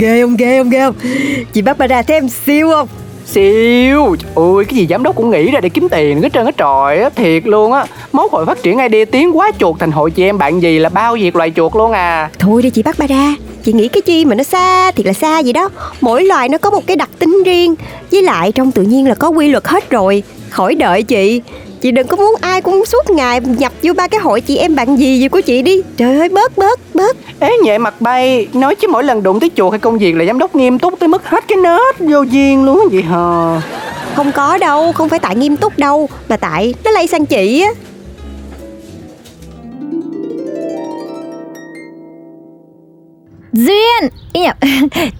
Ghê 0.00 0.22
không 0.22 0.36
ghê 0.36 0.58
không 0.58 0.70
ghê 0.70 0.80
không? 0.80 0.94
Chị 1.52 1.62
bác 1.62 1.78
bà 1.78 1.86
ra 1.86 2.02
thấy 2.02 2.16
em 2.16 2.28
siêu 2.28 2.70
không? 2.70 2.88
Siêu. 3.26 4.16
Ôi 4.34 4.64
cái 4.64 4.78
gì 4.78 4.86
giám 4.90 5.02
đốc 5.02 5.16
cũng 5.16 5.30
nghĩ 5.30 5.50
ra 5.50 5.60
để 5.60 5.68
kiếm 5.68 5.88
tiền 5.88 6.20
cái 6.20 6.30
trơn 6.30 6.44
cái 6.44 6.52
tròi 6.58 6.98
á 6.98 7.10
Thiệt 7.14 7.46
luôn 7.46 7.72
á. 7.72 7.84
Mốt 8.12 8.32
hội 8.32 8.46
phát 8.46 8.62
triển 8.62 8.78
idea 8.78 9.04
tiến 9.04 9.38
quá 9.38 9.50
chuột 9.58 9.76
thành 9.78 9.92
hội 9.92 10.10
chị 10.10 10.24
em 10.24 10.38
bạn 10.38 10.60
gì 10.60 10.78
là 10.78 10.88
bao 10.88 11.18
diệt 11.18 11.36
loài 11.36 11.52
chuột 11.56 11.76
luôn 11.76 11.92
à. 11.92 12.30
Thôi 12.38 12.62
đi 12.62 12.70
chị 12.70 12.82
bác 12.82 12.98
ba 12.98 13.06
ra 13.06 13.34
Chị 13.64 13.72
nghĩ 13.72 13.88
cái 13.88 14.02
chi 14.02 14.24
mà 14.24 14.34
nó 14.34 14.44
xa 14.44 14.90
thiệt 14.90 15.06
là 15.06 15.12
xa 15.12 15.42
vậy 15.42 15.52
đó. 15.52 15.68
Mỗi 16.00 16.24
loài 16.24 16.48
nó 16.48 16.58
có 16.58 16.70
một 16.70 16.86
cái 16.86 16.96
đặc 16.96 17.10
tính 17.18 17.42
riêng. 17.46 17.74
Với 18.12 18.22
lại 18.22 18.52
trong 18.52 18.72
tự 18.72 18.82
nhiên 18.82 19.08
là 19.08 19.14
có 19.14 19.28
quy 19.28 19.48
luật 19.48 19.66
hết 19.66 19.90
rồi. 19.90 20.22
Khỏi 20.50 20.74
đợi 20.74 21.02
chị. 21.02 21.42
Chị 21.80 21.90
đừng 21.90 22.06
có 22.06 22.16
muốn 22.16 22.34
ai 22.40 22.60
cũng 22.60 22.84
suốt 22.86 23.10
ngày 23.10 23.40
nhập 23.40 23.72
vô 23.82 23.92
ba 23.96 24.08
cái 24.08 24.20
hội 24.20 24.40
chị 24.40 24.56
em 24.56 24.74
bạn 24.74 24.96
gì 24.96 25.18
gì 25.18 25.28
của 25.28 25.40
chị 25.40 25.62
đi. 25.62 25.82
Trời 25.96 26.18
ơi 26.18 26.28
bớt 26.28 26.58
bớt 26.58 26.80
bớt. 26.94 27.16
Ế 27.40 27.50
nhẹ 27.62 27.78
mặt 27.78 28.00
bay. 28.00 28.48
Nói 28.52 28.74
chứ 28.74 28.88
mỗi 28.88 29.04
lần 29.04 29.22
đụng 29.22 29.40
tới 29.40 29.50
chuột 29.56 29.72
hay 29.72 29.78
công 29.78 29.98
việc 29.98 30.12
là 30.12 30.24
giám 30.24 30.38
đốc 30.38 30.54
nghiêm 30.54 30.78
túc 30.78 30.98
tới 30.98 31.08
mức 31.08 31.28
hết 31.28 31.44
cái 31.48 31.56
nết 31.56 31.98
vô 31.98 32.22
duyên 32.22 32.64
luôn 32.64 32.80
á 32.80 32.84
vậy 32.92 33.02
hờ. 33.02 33.60
Không 34.14 34.32
có 34.32 34.58
đâu, 34.58 34.92
không 34.92 35.08
phải 35.08 35.18
tại 35.18 35.36
nghiêm 35.36 35.56
túc 35.56 35.78
đâu 35.78 36.08
Mà 36.28 36.36
tại 36.36 36.74
nó 36.84 36.90
lây 36.90 37.06
sang 37.06 37.26
chị 37.26 37.60
á 37.60 37.70
Duyên. 43.66 44.10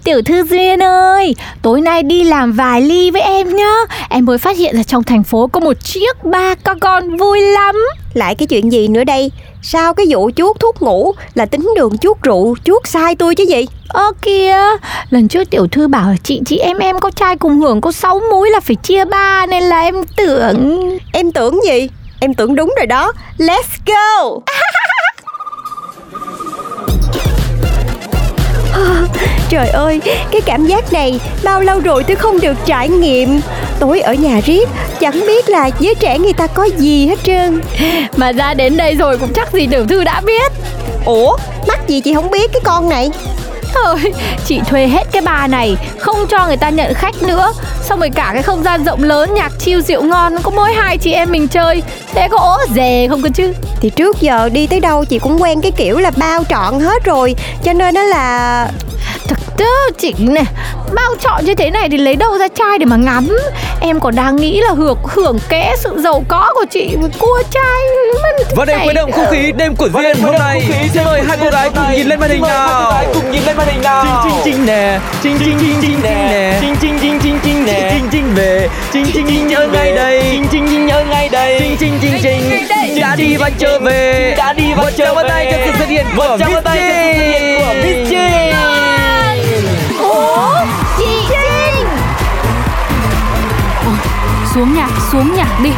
Tiểu 0.03 0.21
thư 0.25 0.43
Duyên 0.43 0.83
ơi 0.83 1.35
Tối 1.61 1.81
nay 1.81 2.03
đi 2.03 2.23
làm 2.23 2.51
vài 2.51 2.81
ly 2.81 3.11
với 3.11 3.21
em 3.21 3.55
nhá. 3.55 3.73
Em 4.09 4.25
mới 4.25 4.37
phát 4.37 4.57
hiện 4.57 4.75
là 4.75 4.83
trong 4.83 5.03
thành 5.03 5.23
phố 5.23 5.47
có 5.47 5.59
một 5.59 5.73
chiếc 5.83 6.23
ba 6.23 6.55
ca 6.55 6.73
con 6.81 7.17
vui 7.17 7.41
lắm. 7.41 7.75
Lại 8.13 8.35
cái 8.35 8.47
chuyện 8.47 8.71
gì 8.71 8.87
nữa 8.87 9.03
đây? 9.03 9.31
Sao 9.61 9.93
cái 9.93 10.05
vụ 10.09 10.31
chuốt 10.35 10.59
thuốc 10.59 10.81
ngủ 10.81 11.13
Là 11.33 11.45
tính 11.45 11.73
đường 11.75 11.97
chuốt 11.97 12.17
rượu 12.23 12.55
Chuốt 12.63 12.87
sai 12.87 13.15
tôi 13.15 13.35
chứ 13.35 13.43
gì? 13.43 13.65
Ơ 13.87 14.11
kìa 14.21 14.57
Lần 15.09 15.27
trước 15.27 15.49
tiểu 15.49 15.67
thư 15.67 15.87
bảo 15.87 16.15
chị 16.23 16.41
chị 16.45 16.57
em 16.57 16.77
em 16.77 16.99
có 16.99 17.11
trai 17.11 17.35
cùng 17.37 17.59
hưởng 17.61 17.81
có 17.81 17.91
6 17.91 18.21
múi 18.31 18.49
là 18.49 18.59
phải 18.59 18.75
chia 18.75 19.05
ba 19.05 19.45
Nên 19.45 19.63
là 19.63 19.81
em 19.81 19.95
tưởng. 20.17 20.97
Em 21.13 21.31
tưởng 21.31 21.59
gì? 21.63 21.89
Em 22.19 22.33
tưởng 22.33 22.55
đúng 22.55 22.73
rồi 22.77 22.85
đó. 22.85 23.13
Let's 23.37 23.77
go 23.85 24.39
Trời 29.49 29.69
ơi, 29.69 30.01
cái 30.31 30.41
cảm 30.45 30.65
giác 30.67 30.93
này 30.93 31.19
bao 31.43 31.61
lâu 31.61 31.79
rồi 31.79 32.03
tôi 32.03 32.15
không 32.15 32.39
được 32.39 32.57
trải 32.65 32.89
nghiệm. 32.89 33.41
Tối 33.79 34.01
ở 34.01 34.13
nhà 34.13 34.39
riết, 34.45 34.69
chẳng 34.99 35.19
biết 35.27 35.49
là 35.49 35.69
giới 35.79 35.95
trẻ 35.95 36.19
người 36.19 36.33
ta 36.33 36.47
có 36.47 36.63
gì 36.77 37.07
hết 37.07 37.19
trơn. 37.23 37.61
Mà 38.17 38.31
ra 38.31 38.53
đến 38.53 38.77
đây 38.77 38.95
rồi 38.95 39.17
cũng 39.17 39.33
chắc 39.33 39.53
gì 39.53 39.67
tiểu 39.71 39.85
thư 39.87 40.03
đã 40.03 40.21
biết. 40.21 40.51
Ủa, 41.05 41.37
mắc 41.67 41.87
gì 41.87 42.01
chị 42.01 42.13
không 42.13 42.31
biết 42.31 42.51
cái 42.53 42.61
con 42.63 42.89
này 42.89 43.09
Thôi, 43.73 44.13
chị 44.45 44.59
thuê 44.65 44.87
hết 44.87 45.03
cái 45.11 45.21
bà 45.21 45.47
này 45.47 45.77
Không 45.99 46.27
cho 46.29 46.47
người 46.47 46.57
ta 46.57 46.69
nhận 46.69 46.93
khách 46.93 47.23
nữa. 47.23 47.53
Xong 47.83 47.99
rồi 47.99 48.09
cả 48.15 48.29
cái 48.33 48.43
không 48.43 48.63
gian 48.63 48.83
rộng 48.83 49.03
lớn 49.03 49.33
Nhạc 49.33 49.51
chiêu 49.59 49.81
rượu 49.81 50.03
ngon 50.03 50.41
Có 50.43 50.51
mỗi 50.51 50.73
hai 50.73 50.97
chị 50.97 51.11
em 51.11 51.31
mình 51.31 51.47
chơi. 51.47 51.83
Thế 52.13 52.27
có 52.31 52.37
ố 52.37 52.57
dề 52.75 53.07
không 53.07 53.21
cơ 53.21 53.29
chứ? 53.33 53.53
Thì 53.81 53.89
trước 53.89 54.21
giờ 54.21 54.49
đi 54.49 54.67
tới 54.67 54.79
đâu 54.79 55.05
chị 55.05 55.19
cũng 55.19 55.41
quen 55.41 55.61
cái 55.61 55.71
kiểu 55.71 55.99
là 55.99 56.11
bao 56.17 56.43
trọn 56.49 56.79
hết 56.79 57.03
rồi. 57.03 57.35
Cho 57.63 57.73
nên 57.73 57.95
nó 57.95 58.01
là 58.01 58.67
Thật 59.27 59.37
tớ 59.59 59.65
chị 59.97 60.13
nè 60.17 60.43
Bao 60.93 61.15
chọn 61.21 61.45
như 61.45 61.55
thế 61.55 61.69
này 61.69 61.89
thì 61.89 61.97
lấy 61.97 62.15
đâu 62.15 62.37
ra 62.37 62.47
trai 62.47 62.77
để 62.77 62.85
mà 62.85 62.95
ngắm. 62.95 63.37
Em 63.81 63.99
còn 63.99 64.15
đang 64.15 64.35
nghĩ 64.35 64.61
là 64.61 64.71
hưởng 64.71 64.97
hưởng 65.03 65.39
ké 65.49 65.75
sự 65.79 66.01
giàu 66.03 66.23
có 66.27 66.51
của 66.53 66.65
chị 66.71 66.95
với 67.01 67.09
Cua 67.19 67.43
trai 67.51 67.81
Và 68.55 68.65
để 68.65 68.79
khuấy 68.83 68.93
động 68.93 69.11
không 69.11 69.25
khí 69.31 69.51
đêm 69.51 69.75
của 69.75 69.89
Duyên 69.89 70.21
hôm 70.21 70.35
nay 70.39 70.69
Xin 70.93 71.03
mời 71.05 71.21
hai 71.27 71.37
cô 71.41 71.49
gái 71.49 71.69
cùng 71.75 71.91
nhìn 71.91 72.07
lên 72.07 72.19
màn 72.19 72.29
hình 72.29 72.41
nào. 72.41 73.03
cùng 73.13 73.31
nhìn 73.31 73.43
lên 73.43 73.57
màn 73.57 73.67
hình 73.67 73.81
nào. 73.81 74.05
Chinh 74.23 74.41
chinh 74.43 74.53
chinh 74.53 74.65
nè. 74.65 74.99
Chinh 75.23 75.37
chinh 75.39 75.57
chinh 75.59 75.75
chinh 75.81 75.99
nè. 76.03 76.57
Chinh 76.61 76.75
chinh 76.81 76.99
chinh 77.01 77.19
chinh 77.23 77.39
chinh 77.43 77.65
nè. 77.65 77.89
Chinh 77.91 78.09
chinh 78.11 78.33
về. 78.35 78.69
Chinh 78.93 79.05
chinh 79.13 79.25
chinh 79.27 79.47
nhớ 79.47 79.67
ngay 79.73 79.93
đây. 79.95 80.21
Chinh 80.31 80.47
chinh 80.51 80.67
chinh 80.69 80.85
nhớ 80.85 81.03
ngay 81.09 81.29
đây. 81.29 81.59
Chinh 81.59 81.77
chinh 81.79 81.99
chinh 82.01 82.19
chinh 82.23 83.01
Đã 83.01 83.15
đi 83.15 83.35
và 83.35 83.49
trở 83.59 83.79
về. 83.79 84.35
Đã 84.37 84.53
đi 84.53 84.73
và 84.75 84.83
Một 84.83 84.89
trở 84.97 85.05
tràng 85.05 85.15
pháo 85.15 85.23
tay 85.29 85.45
về. 85.45 85.51
cho 85.51 85.57
sự 85.65 85.77
xuất 85.77 85.89
hiện 85.89 86.05
của 86.15 86.27
Một 86.27 86.37
tràng 86.39 86.51
pháo 86.51 86.61
tay 86.61 86.77
cho 86.77 86.83
sự 86.89 87.19
xuất 87.19 87.39
hiện 87.39 87.59
của 87.59 87.73
Miss 87.73 88.11
Miss 88.11 88.98
Xuống 94.59 94.73
nhạc, 94.73 94.89
xuống 95.11 95.35
nhạc 95.35 95.59
đi. 95.63 95.69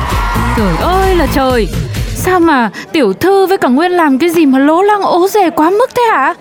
Trời 0.58 0.78
ơi 0.78 1.16
là 1.16 1.28
trời. 1.34 1.68
Sao 2.16 2.40
mà 2.40 2.70
tiểu 2.92 3.14
thư 3.14 3.46
với 3.46 3.58
cả 3.58 3.68
Nguyên 3.68 3.92
làm 3.92 4.18
cái 4.18 4.30
gì 4.30 4.46
mà 4.46 4.60
lố 4.60 4.82
lăng 4.82 5.02
ố 5.02 5.28
rề 5.28 5.50
quá 5.50 5.70
mức 5.70 5.90
thế 5.96 6.02
hả? 6.12 6.34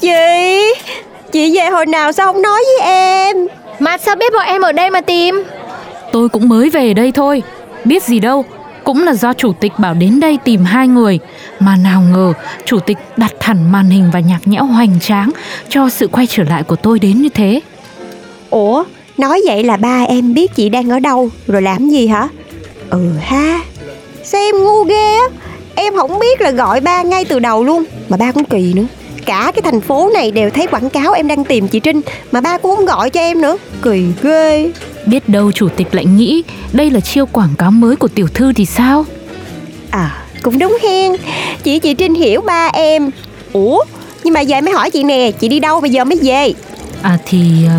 Chị 0.00 0.10
Chị 1.32 1.58
về 1.58 1.68
hồi 1.70 1.86
nào 1.86 2.12
sao 2.12 2.32
không 2.32 2.42
nói 2.42 2.62
với 2.66 2.88
em? 2.88 3.36
Mà 3.78 3.98
sao 3.98 4.16
biết 4.16 4.32
bọn 4.32 4.46
em 4.46 4.62
ở 4.62 4.72
đây 4.72 4.90
mà 4.90 5.00
tìm? 5.00 5.44
Tôi 6.12 6.28
cũng 6.28 6.48
mới 6.48 6.70
về 6.70 6.94
đây 6.94 7.12
thôi. 7.12 7.42
Biết 7.84 8.02
gì 8.02 8.18
đâu 8.18 8.44
Cũng 8.84 9.04
là 9.04 9.14
do 9.14 9.32
chủ 9.32 9.52
tịch 9.52 9.72
bảo 9.78 9.94
đến 9.94 10.20
đây 10.20 10.38
tìm 10.44 10.64
hai 10.64 10.88
người. 10.88 11.18
Mà 11.60 11.76
nào 11.76 12.02
ngờ 12.12 12.32
Chủ 12.64 12.78
tịch 12.78 12.98
đặt 13.16 13.32
hẳn 13.40 13.72
màn 13.72 13.90
hình 13.90 14.10
và 14.12 14.20
nhạc 14.20 14.40
nhẽo 14.44 14.64
hoành 14.64 15.00
tráng 15.00 15.30
Cho 15.68 15.88
sự 15.88 16.08
quay 16.08 16.26
trở 16.26 16.42
lại 16.42 16.62
của 16.62 16.76
tôi 16.76 16.98
đến 16.98 17.22
như 17.22 17.28
thế. 17.28 17.60
Ủa 18.50 18.84
Nói 19.18 19.40
vậy 19.46 19.64
là 19.64 19.76
ba 19.76 20.04
em 20.08 20.34
biết 20.34 20.54
chị 20.54 20.68
đang 20.68 20.90
ở 20.90 20.98
đâu 20.98 21.30
Rồi 21.46 21.62
làm 21.62 21.88
gì 21.88 22.06
hả? 22.06 22.28
Ừ 22.90 23.10
ha 23.22 23.60
Sao 24.24 24.40
em 24.40 24.64
ngu 24.64 24.84
ghê 24.84 25.14
á. 25.16 25.24
Em 25.74 25.96
không 25.96 26.18
biết 26.18 26.40
là 26.40 26.50
gọi 26.50 26.80
ba 26.80 27.02
ngay 27.02 27.24
từ 27.24 27.38
đầu 27.38 27.64
luôn. 27.64 27.84
Mà 28.08 28.16
ba 28.16 28.32
cũng 28.32 28.44
kỳ 28.44 28.72
nữa. 28.74 28.84
Cả 29.26 29.52
cái 29.54 29.62
thành 29.62 29.80
phố 29.80 30.10
này 30.14 30.30
đều 30.30 30.50
thấy 30.50 30.66
quảng 30.66 30.90
cáo 30.90 31.12
em 31.12 31.28
đang 31.28 31.44
tìm 31.44 31.68
chị 31.68 31.80
Trinh 31.80 32.00
Mà 32.32 32.40
ba 32.40 32.58
cũng 32.58 32.76
không 32.76 32.84
gọi 32.86 33.10
cho 33.10 33.20
em 33.20 33.40
nữa. 33.40 33.56
Kỳ 33.82 34.04
ghê. 34.22 34.70
Biết 35.06 35.28
đâu 35.28 35.52
chủ 35.52 35.68
tịch 35.68 35.94
lại 35.94 36.04
nghĩ 36.04 36.42
Đây 36.72 36.90
là 36.90 37.00
chiêu 37.00 37.26
quảng 37.26 37.54
cáo 37.58 37.70
mới 37.70 37.96
của 37.96 38.08
tiểu 38.08 38.28
thư 38.34 38.52
thì 38.52 38.66
sao? 38.66 39.04
À 39.90 40.24
cũng 40.42 40.58
đúng 40.58 40.78
hen. 40.82 41.12
Chị 41.62 41.78
chị 41.78 41.94
Trinh 41.94 42.14
hiểu 42.14 42.40
ba 42.40 42.70
em. 42.72 43.10
Ủa 43.52 43.84
Nhưng 44.24 44.34
mà 44.34 44.40
giờ 44.40 44.56
em 44.56 44.64
mới 44.64 44.74
hỏi 44.74 44.90
chị 44.90 45.04
nè 45.04 45.30
Chị 45.40 45.48
đi 45.48 45.60
đâu 45.60 45.80
bây 45.80 45.90
giờ 45.90 46.04
mới 46.04 46.18
về? 46.22 46.52
À 47.02 47.18
thì 47.26 47.40
ờ, 47.68 47.74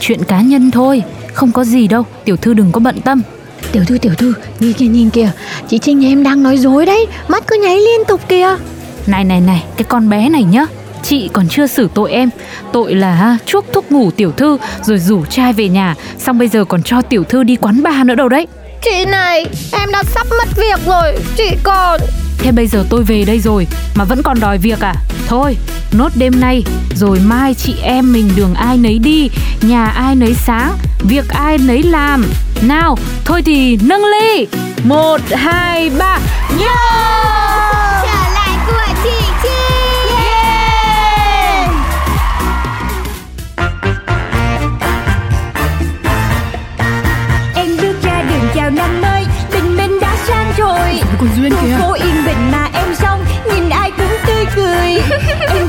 chuyện 0.00 0.24
cá 0.24 0.40
nhân 0.40 0.70
thôi 0.70 1.02
Không 1.32 1.52
có 1.52 1.64
gì 1.64 1.88
đâu 1.88 2.04
Tiểu 2.24 2.36
thư 2.36 2.54
đừng 2.54 2.72
có 2.72 2.80
bận 2.80 3.00
tâm. 3.00 3.22
Tiểu 3.72 3.84
thư 3.84 3.98
tiểu 3.98 4.14
thư 4.14 4.34
Nhìn 4.60 4.72
kìa 4.72 4.86
nhìn 4.86 5.10
kìa. 5.10 5.30
Chị 5.68 5.78
Trinh 5.78 5.98
nhà 5.98 6.08
em 6.08 6.22
đang 6.22 6.42
nói 6.42 6.58
dối 6.58 6.86
đấy 6.86 7.06
Mắt 7.28 7.44
cứ 7.46 7.56
nháy 7.62 7.76
liên 7.76 8.04
tục 8.08 8.20
kìa. 8.28 8.56
Này 9.06 9.24
này 9.24 9.40
này 9.40 9.64
Cái 9.76 9.84
con 9.84 10.08
bé 10.08 10.28
này 10.28 10.44
nhá 10.44 10.66
Chị 11.02 11.30
còn 11.32 11.48
chưa 11.48 11.66
xử 11.66 11.88
tội 11.94 12.12
em. 12.12 12.30
Tội 12.72 12.94
là 12.94 13.14
ha, 13.14 13.38
chuốc 13.46 13.64
thuốc 13.72 13.92
ngủ 13.92 14.10
tiểu 14.10 14.32
thư 14.32 14.58
Rồi 14.82 14.98
rủ 14.98 15.24
trai 15.24 15.52
về 15.52 15.68
nhà 15.68 15.94
Xong 16.18 16.38
bây 16.38 16.48
giờ 16.48 16.64
còn 16.64 16.82
cho 16.82 17.02
tiểu 17.02 17.24
thư 17.24 17.42
đi 17.42 17.56
quán 17.56 17.82
bar 17.82 18.06
nữa 18.06 18.14
đâu 18.14 18.28
đấy. 18.28 18.46
Chị 18.82 19.04
này 19.04 19.46
Em 19.72 19.88
đã 19.92 20.02
sắp 20.14 20.26
mất 20.30 20.48
việc 20.56 20.86
rồi 20.86 21.18
Chị 21.36 21.50
còn 21.62 22.00
Thế 22.38 22.52
bây 22.52 22.66
giờ 22.66 22.84
tôi 22.90 23.04
về 23.04 23.24
đây 23.24 23.40
rồi 23.40 23.66
Mà 23.94 24.04
vẫn 24.04 24.22
còn 24.22 24.40
đòi 24.40 24.58
việc 24.58 24.80
à? 24.80 24.94
Thôi 25.26 25.56
nốt 25.92 26.12
đêm 26.14 26.40
nay 26.40 26.64
Rồi 26.94 27.20
mai 27.24 27.54
chị 27.54 27.74
em 27.82 28.12
mình 28.12 28.30
đường 28.36 28.54
ai 28.54 28.76
nấy 28.76 28.98
đi 28.98 29.30
Nhà 29.62 29.86
ai 29.86 30.14
nấy 30.14 30.34
sáng 30.34 30.76
Việc 31.08 31.28
ai 31.28 31.58
nấy 31.58 31.82
làm. 31.82 32.24
Nào 32.62 32.98
thôi 33.24 33.42
thì 33.42 33.78
nâng 33.82 34.02
ly. 34.04 34.46
Một 34.84 35.20
hai 35.30 35.90
ba. 35.98 36.18
Trở 36.48 36.66
lại 38.34 38.58
của 38.66 38.94
chị 39.04 39.10
yeah. 40.18 41.70
Em 47.54 47.76
bước 47.82 48.02
ra 48.02 48.22
đường 48.22 48.48
chào 48.54 48.70
năm 48.70 49.00
mới 49.00 49.24
Tình 49.50 49.76
mình 49.76 49.98
đã 50.00 50.16
sang 50.28 50.52
rồi. 50.56 51.00
Còn 51.18 51.28
Duyên 51.36 51.52
Khu 51.52 51.66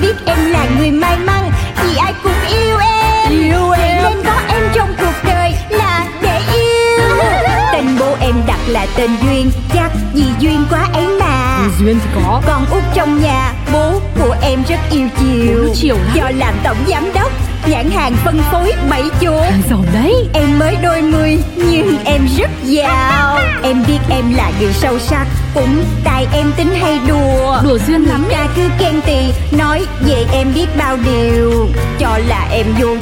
biết 0.08 0.16
em 0.26 0.52
là 0.52 0.66
người 0.78 0.92
may 0.92 1.18
mắn 1.18 1.52
Vì 1.84 1.96
ai 1.98 2.14
cũng 2.24 2.34
yêu 2.50 2.78
em. 2.78 3.32
Yêu 3.32 3.72
em. 3.72 4.04
Nên 4.04 4.24
có 4.26 4.42
em 4.48 4.64
trong 4.74 4.90
cuộc 5.00 5.14
đời 5.28 5.54
là 5.70 6.06
để 6.22 6.42
yêu. 6.54 7.18
Tên 7.74 7.86
bố 8.00 8.16
em 8.20 8.36
đặt 8.48 8.60
là 8.68 8.88
tên 8.96 9.10
Duyên 9.24 9.52
Chắc 9.74 9.92
vì 10.14 10.24
duyên 10.40 10.66
quá 10.70 10.88
ấy 10.94 11.08
mà. 11.20 11.60
Duyên 11.80 12.00
thì 12.04 12.10
có. 12.16 12.42
Con 12.48 12.66
út 12.72 12.84
trong 12.94 13.22
nhà 13.22 13.54
Bố 13.74 14.02
của 14.20 14.36
em 14.42 14.64
rất 14.70 14.80
yêu 14.92 15.08
chiều. 15.20 15.74
Chiều 15.76 15.96
lắm. 15.96 16.12
Do 16.16 16.30
làm 16.38 16.54
tổng 16.64 16.78
giám 16.88 17.14
đốc 17.14 17.32
Nhãn 17.70 17.92
hàng 17.92 18.14
phân 18.26 18.40
phối 18.52 18.74
bảy 18.90 19.04
chỗ. 19.22 19.44
Giàu 19.70 19.86
đấy. 19.94 20.14
Em 20.34 20.60
mới 20.60 20.76
đôi 20.84 21.02
mươi 21.02 21.40
nhưng 21.56 21.98
em 22.06 22.28
rất 22.38 22.50
giàu. 22.64 23.40
Em 23.64 23.84
biết 23.88 24.00
em 24.10 24.36
là 24.36 24.52
người 24.60 24.74
sâu 24.74 25.00
sắc 25.00 25.28
Cũng 25.54 25.84
tại 26.04 26.28
em 26.34 26.52
tính 26.58 26.70
hay 26.82 27.00
đùa. 27.08 27.58
Đùa 27.64 27.78
duyên 27.88 28.04
lắm. 28.04 28.24
Người 28.24 28.34
ta 28.34 28.48
cứ 28.56 28.62
khen 28.80 29.02
tì 29.02 29.34
Nói 29.58 29.86
về 30.06 30.26
em 30.34 30.54
biết 30.56 30.68
bao 30.78 30.98
điều. 31.06 31.70
Cho 32.00 32.20
là 32.28 32.48
em 32.52 32.66
vô 32.80 32.97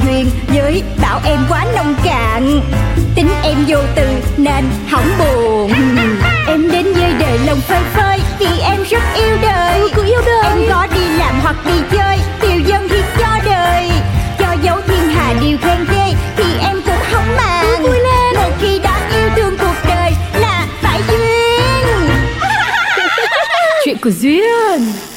đời 24.10 24.78
Là 24.78 25.15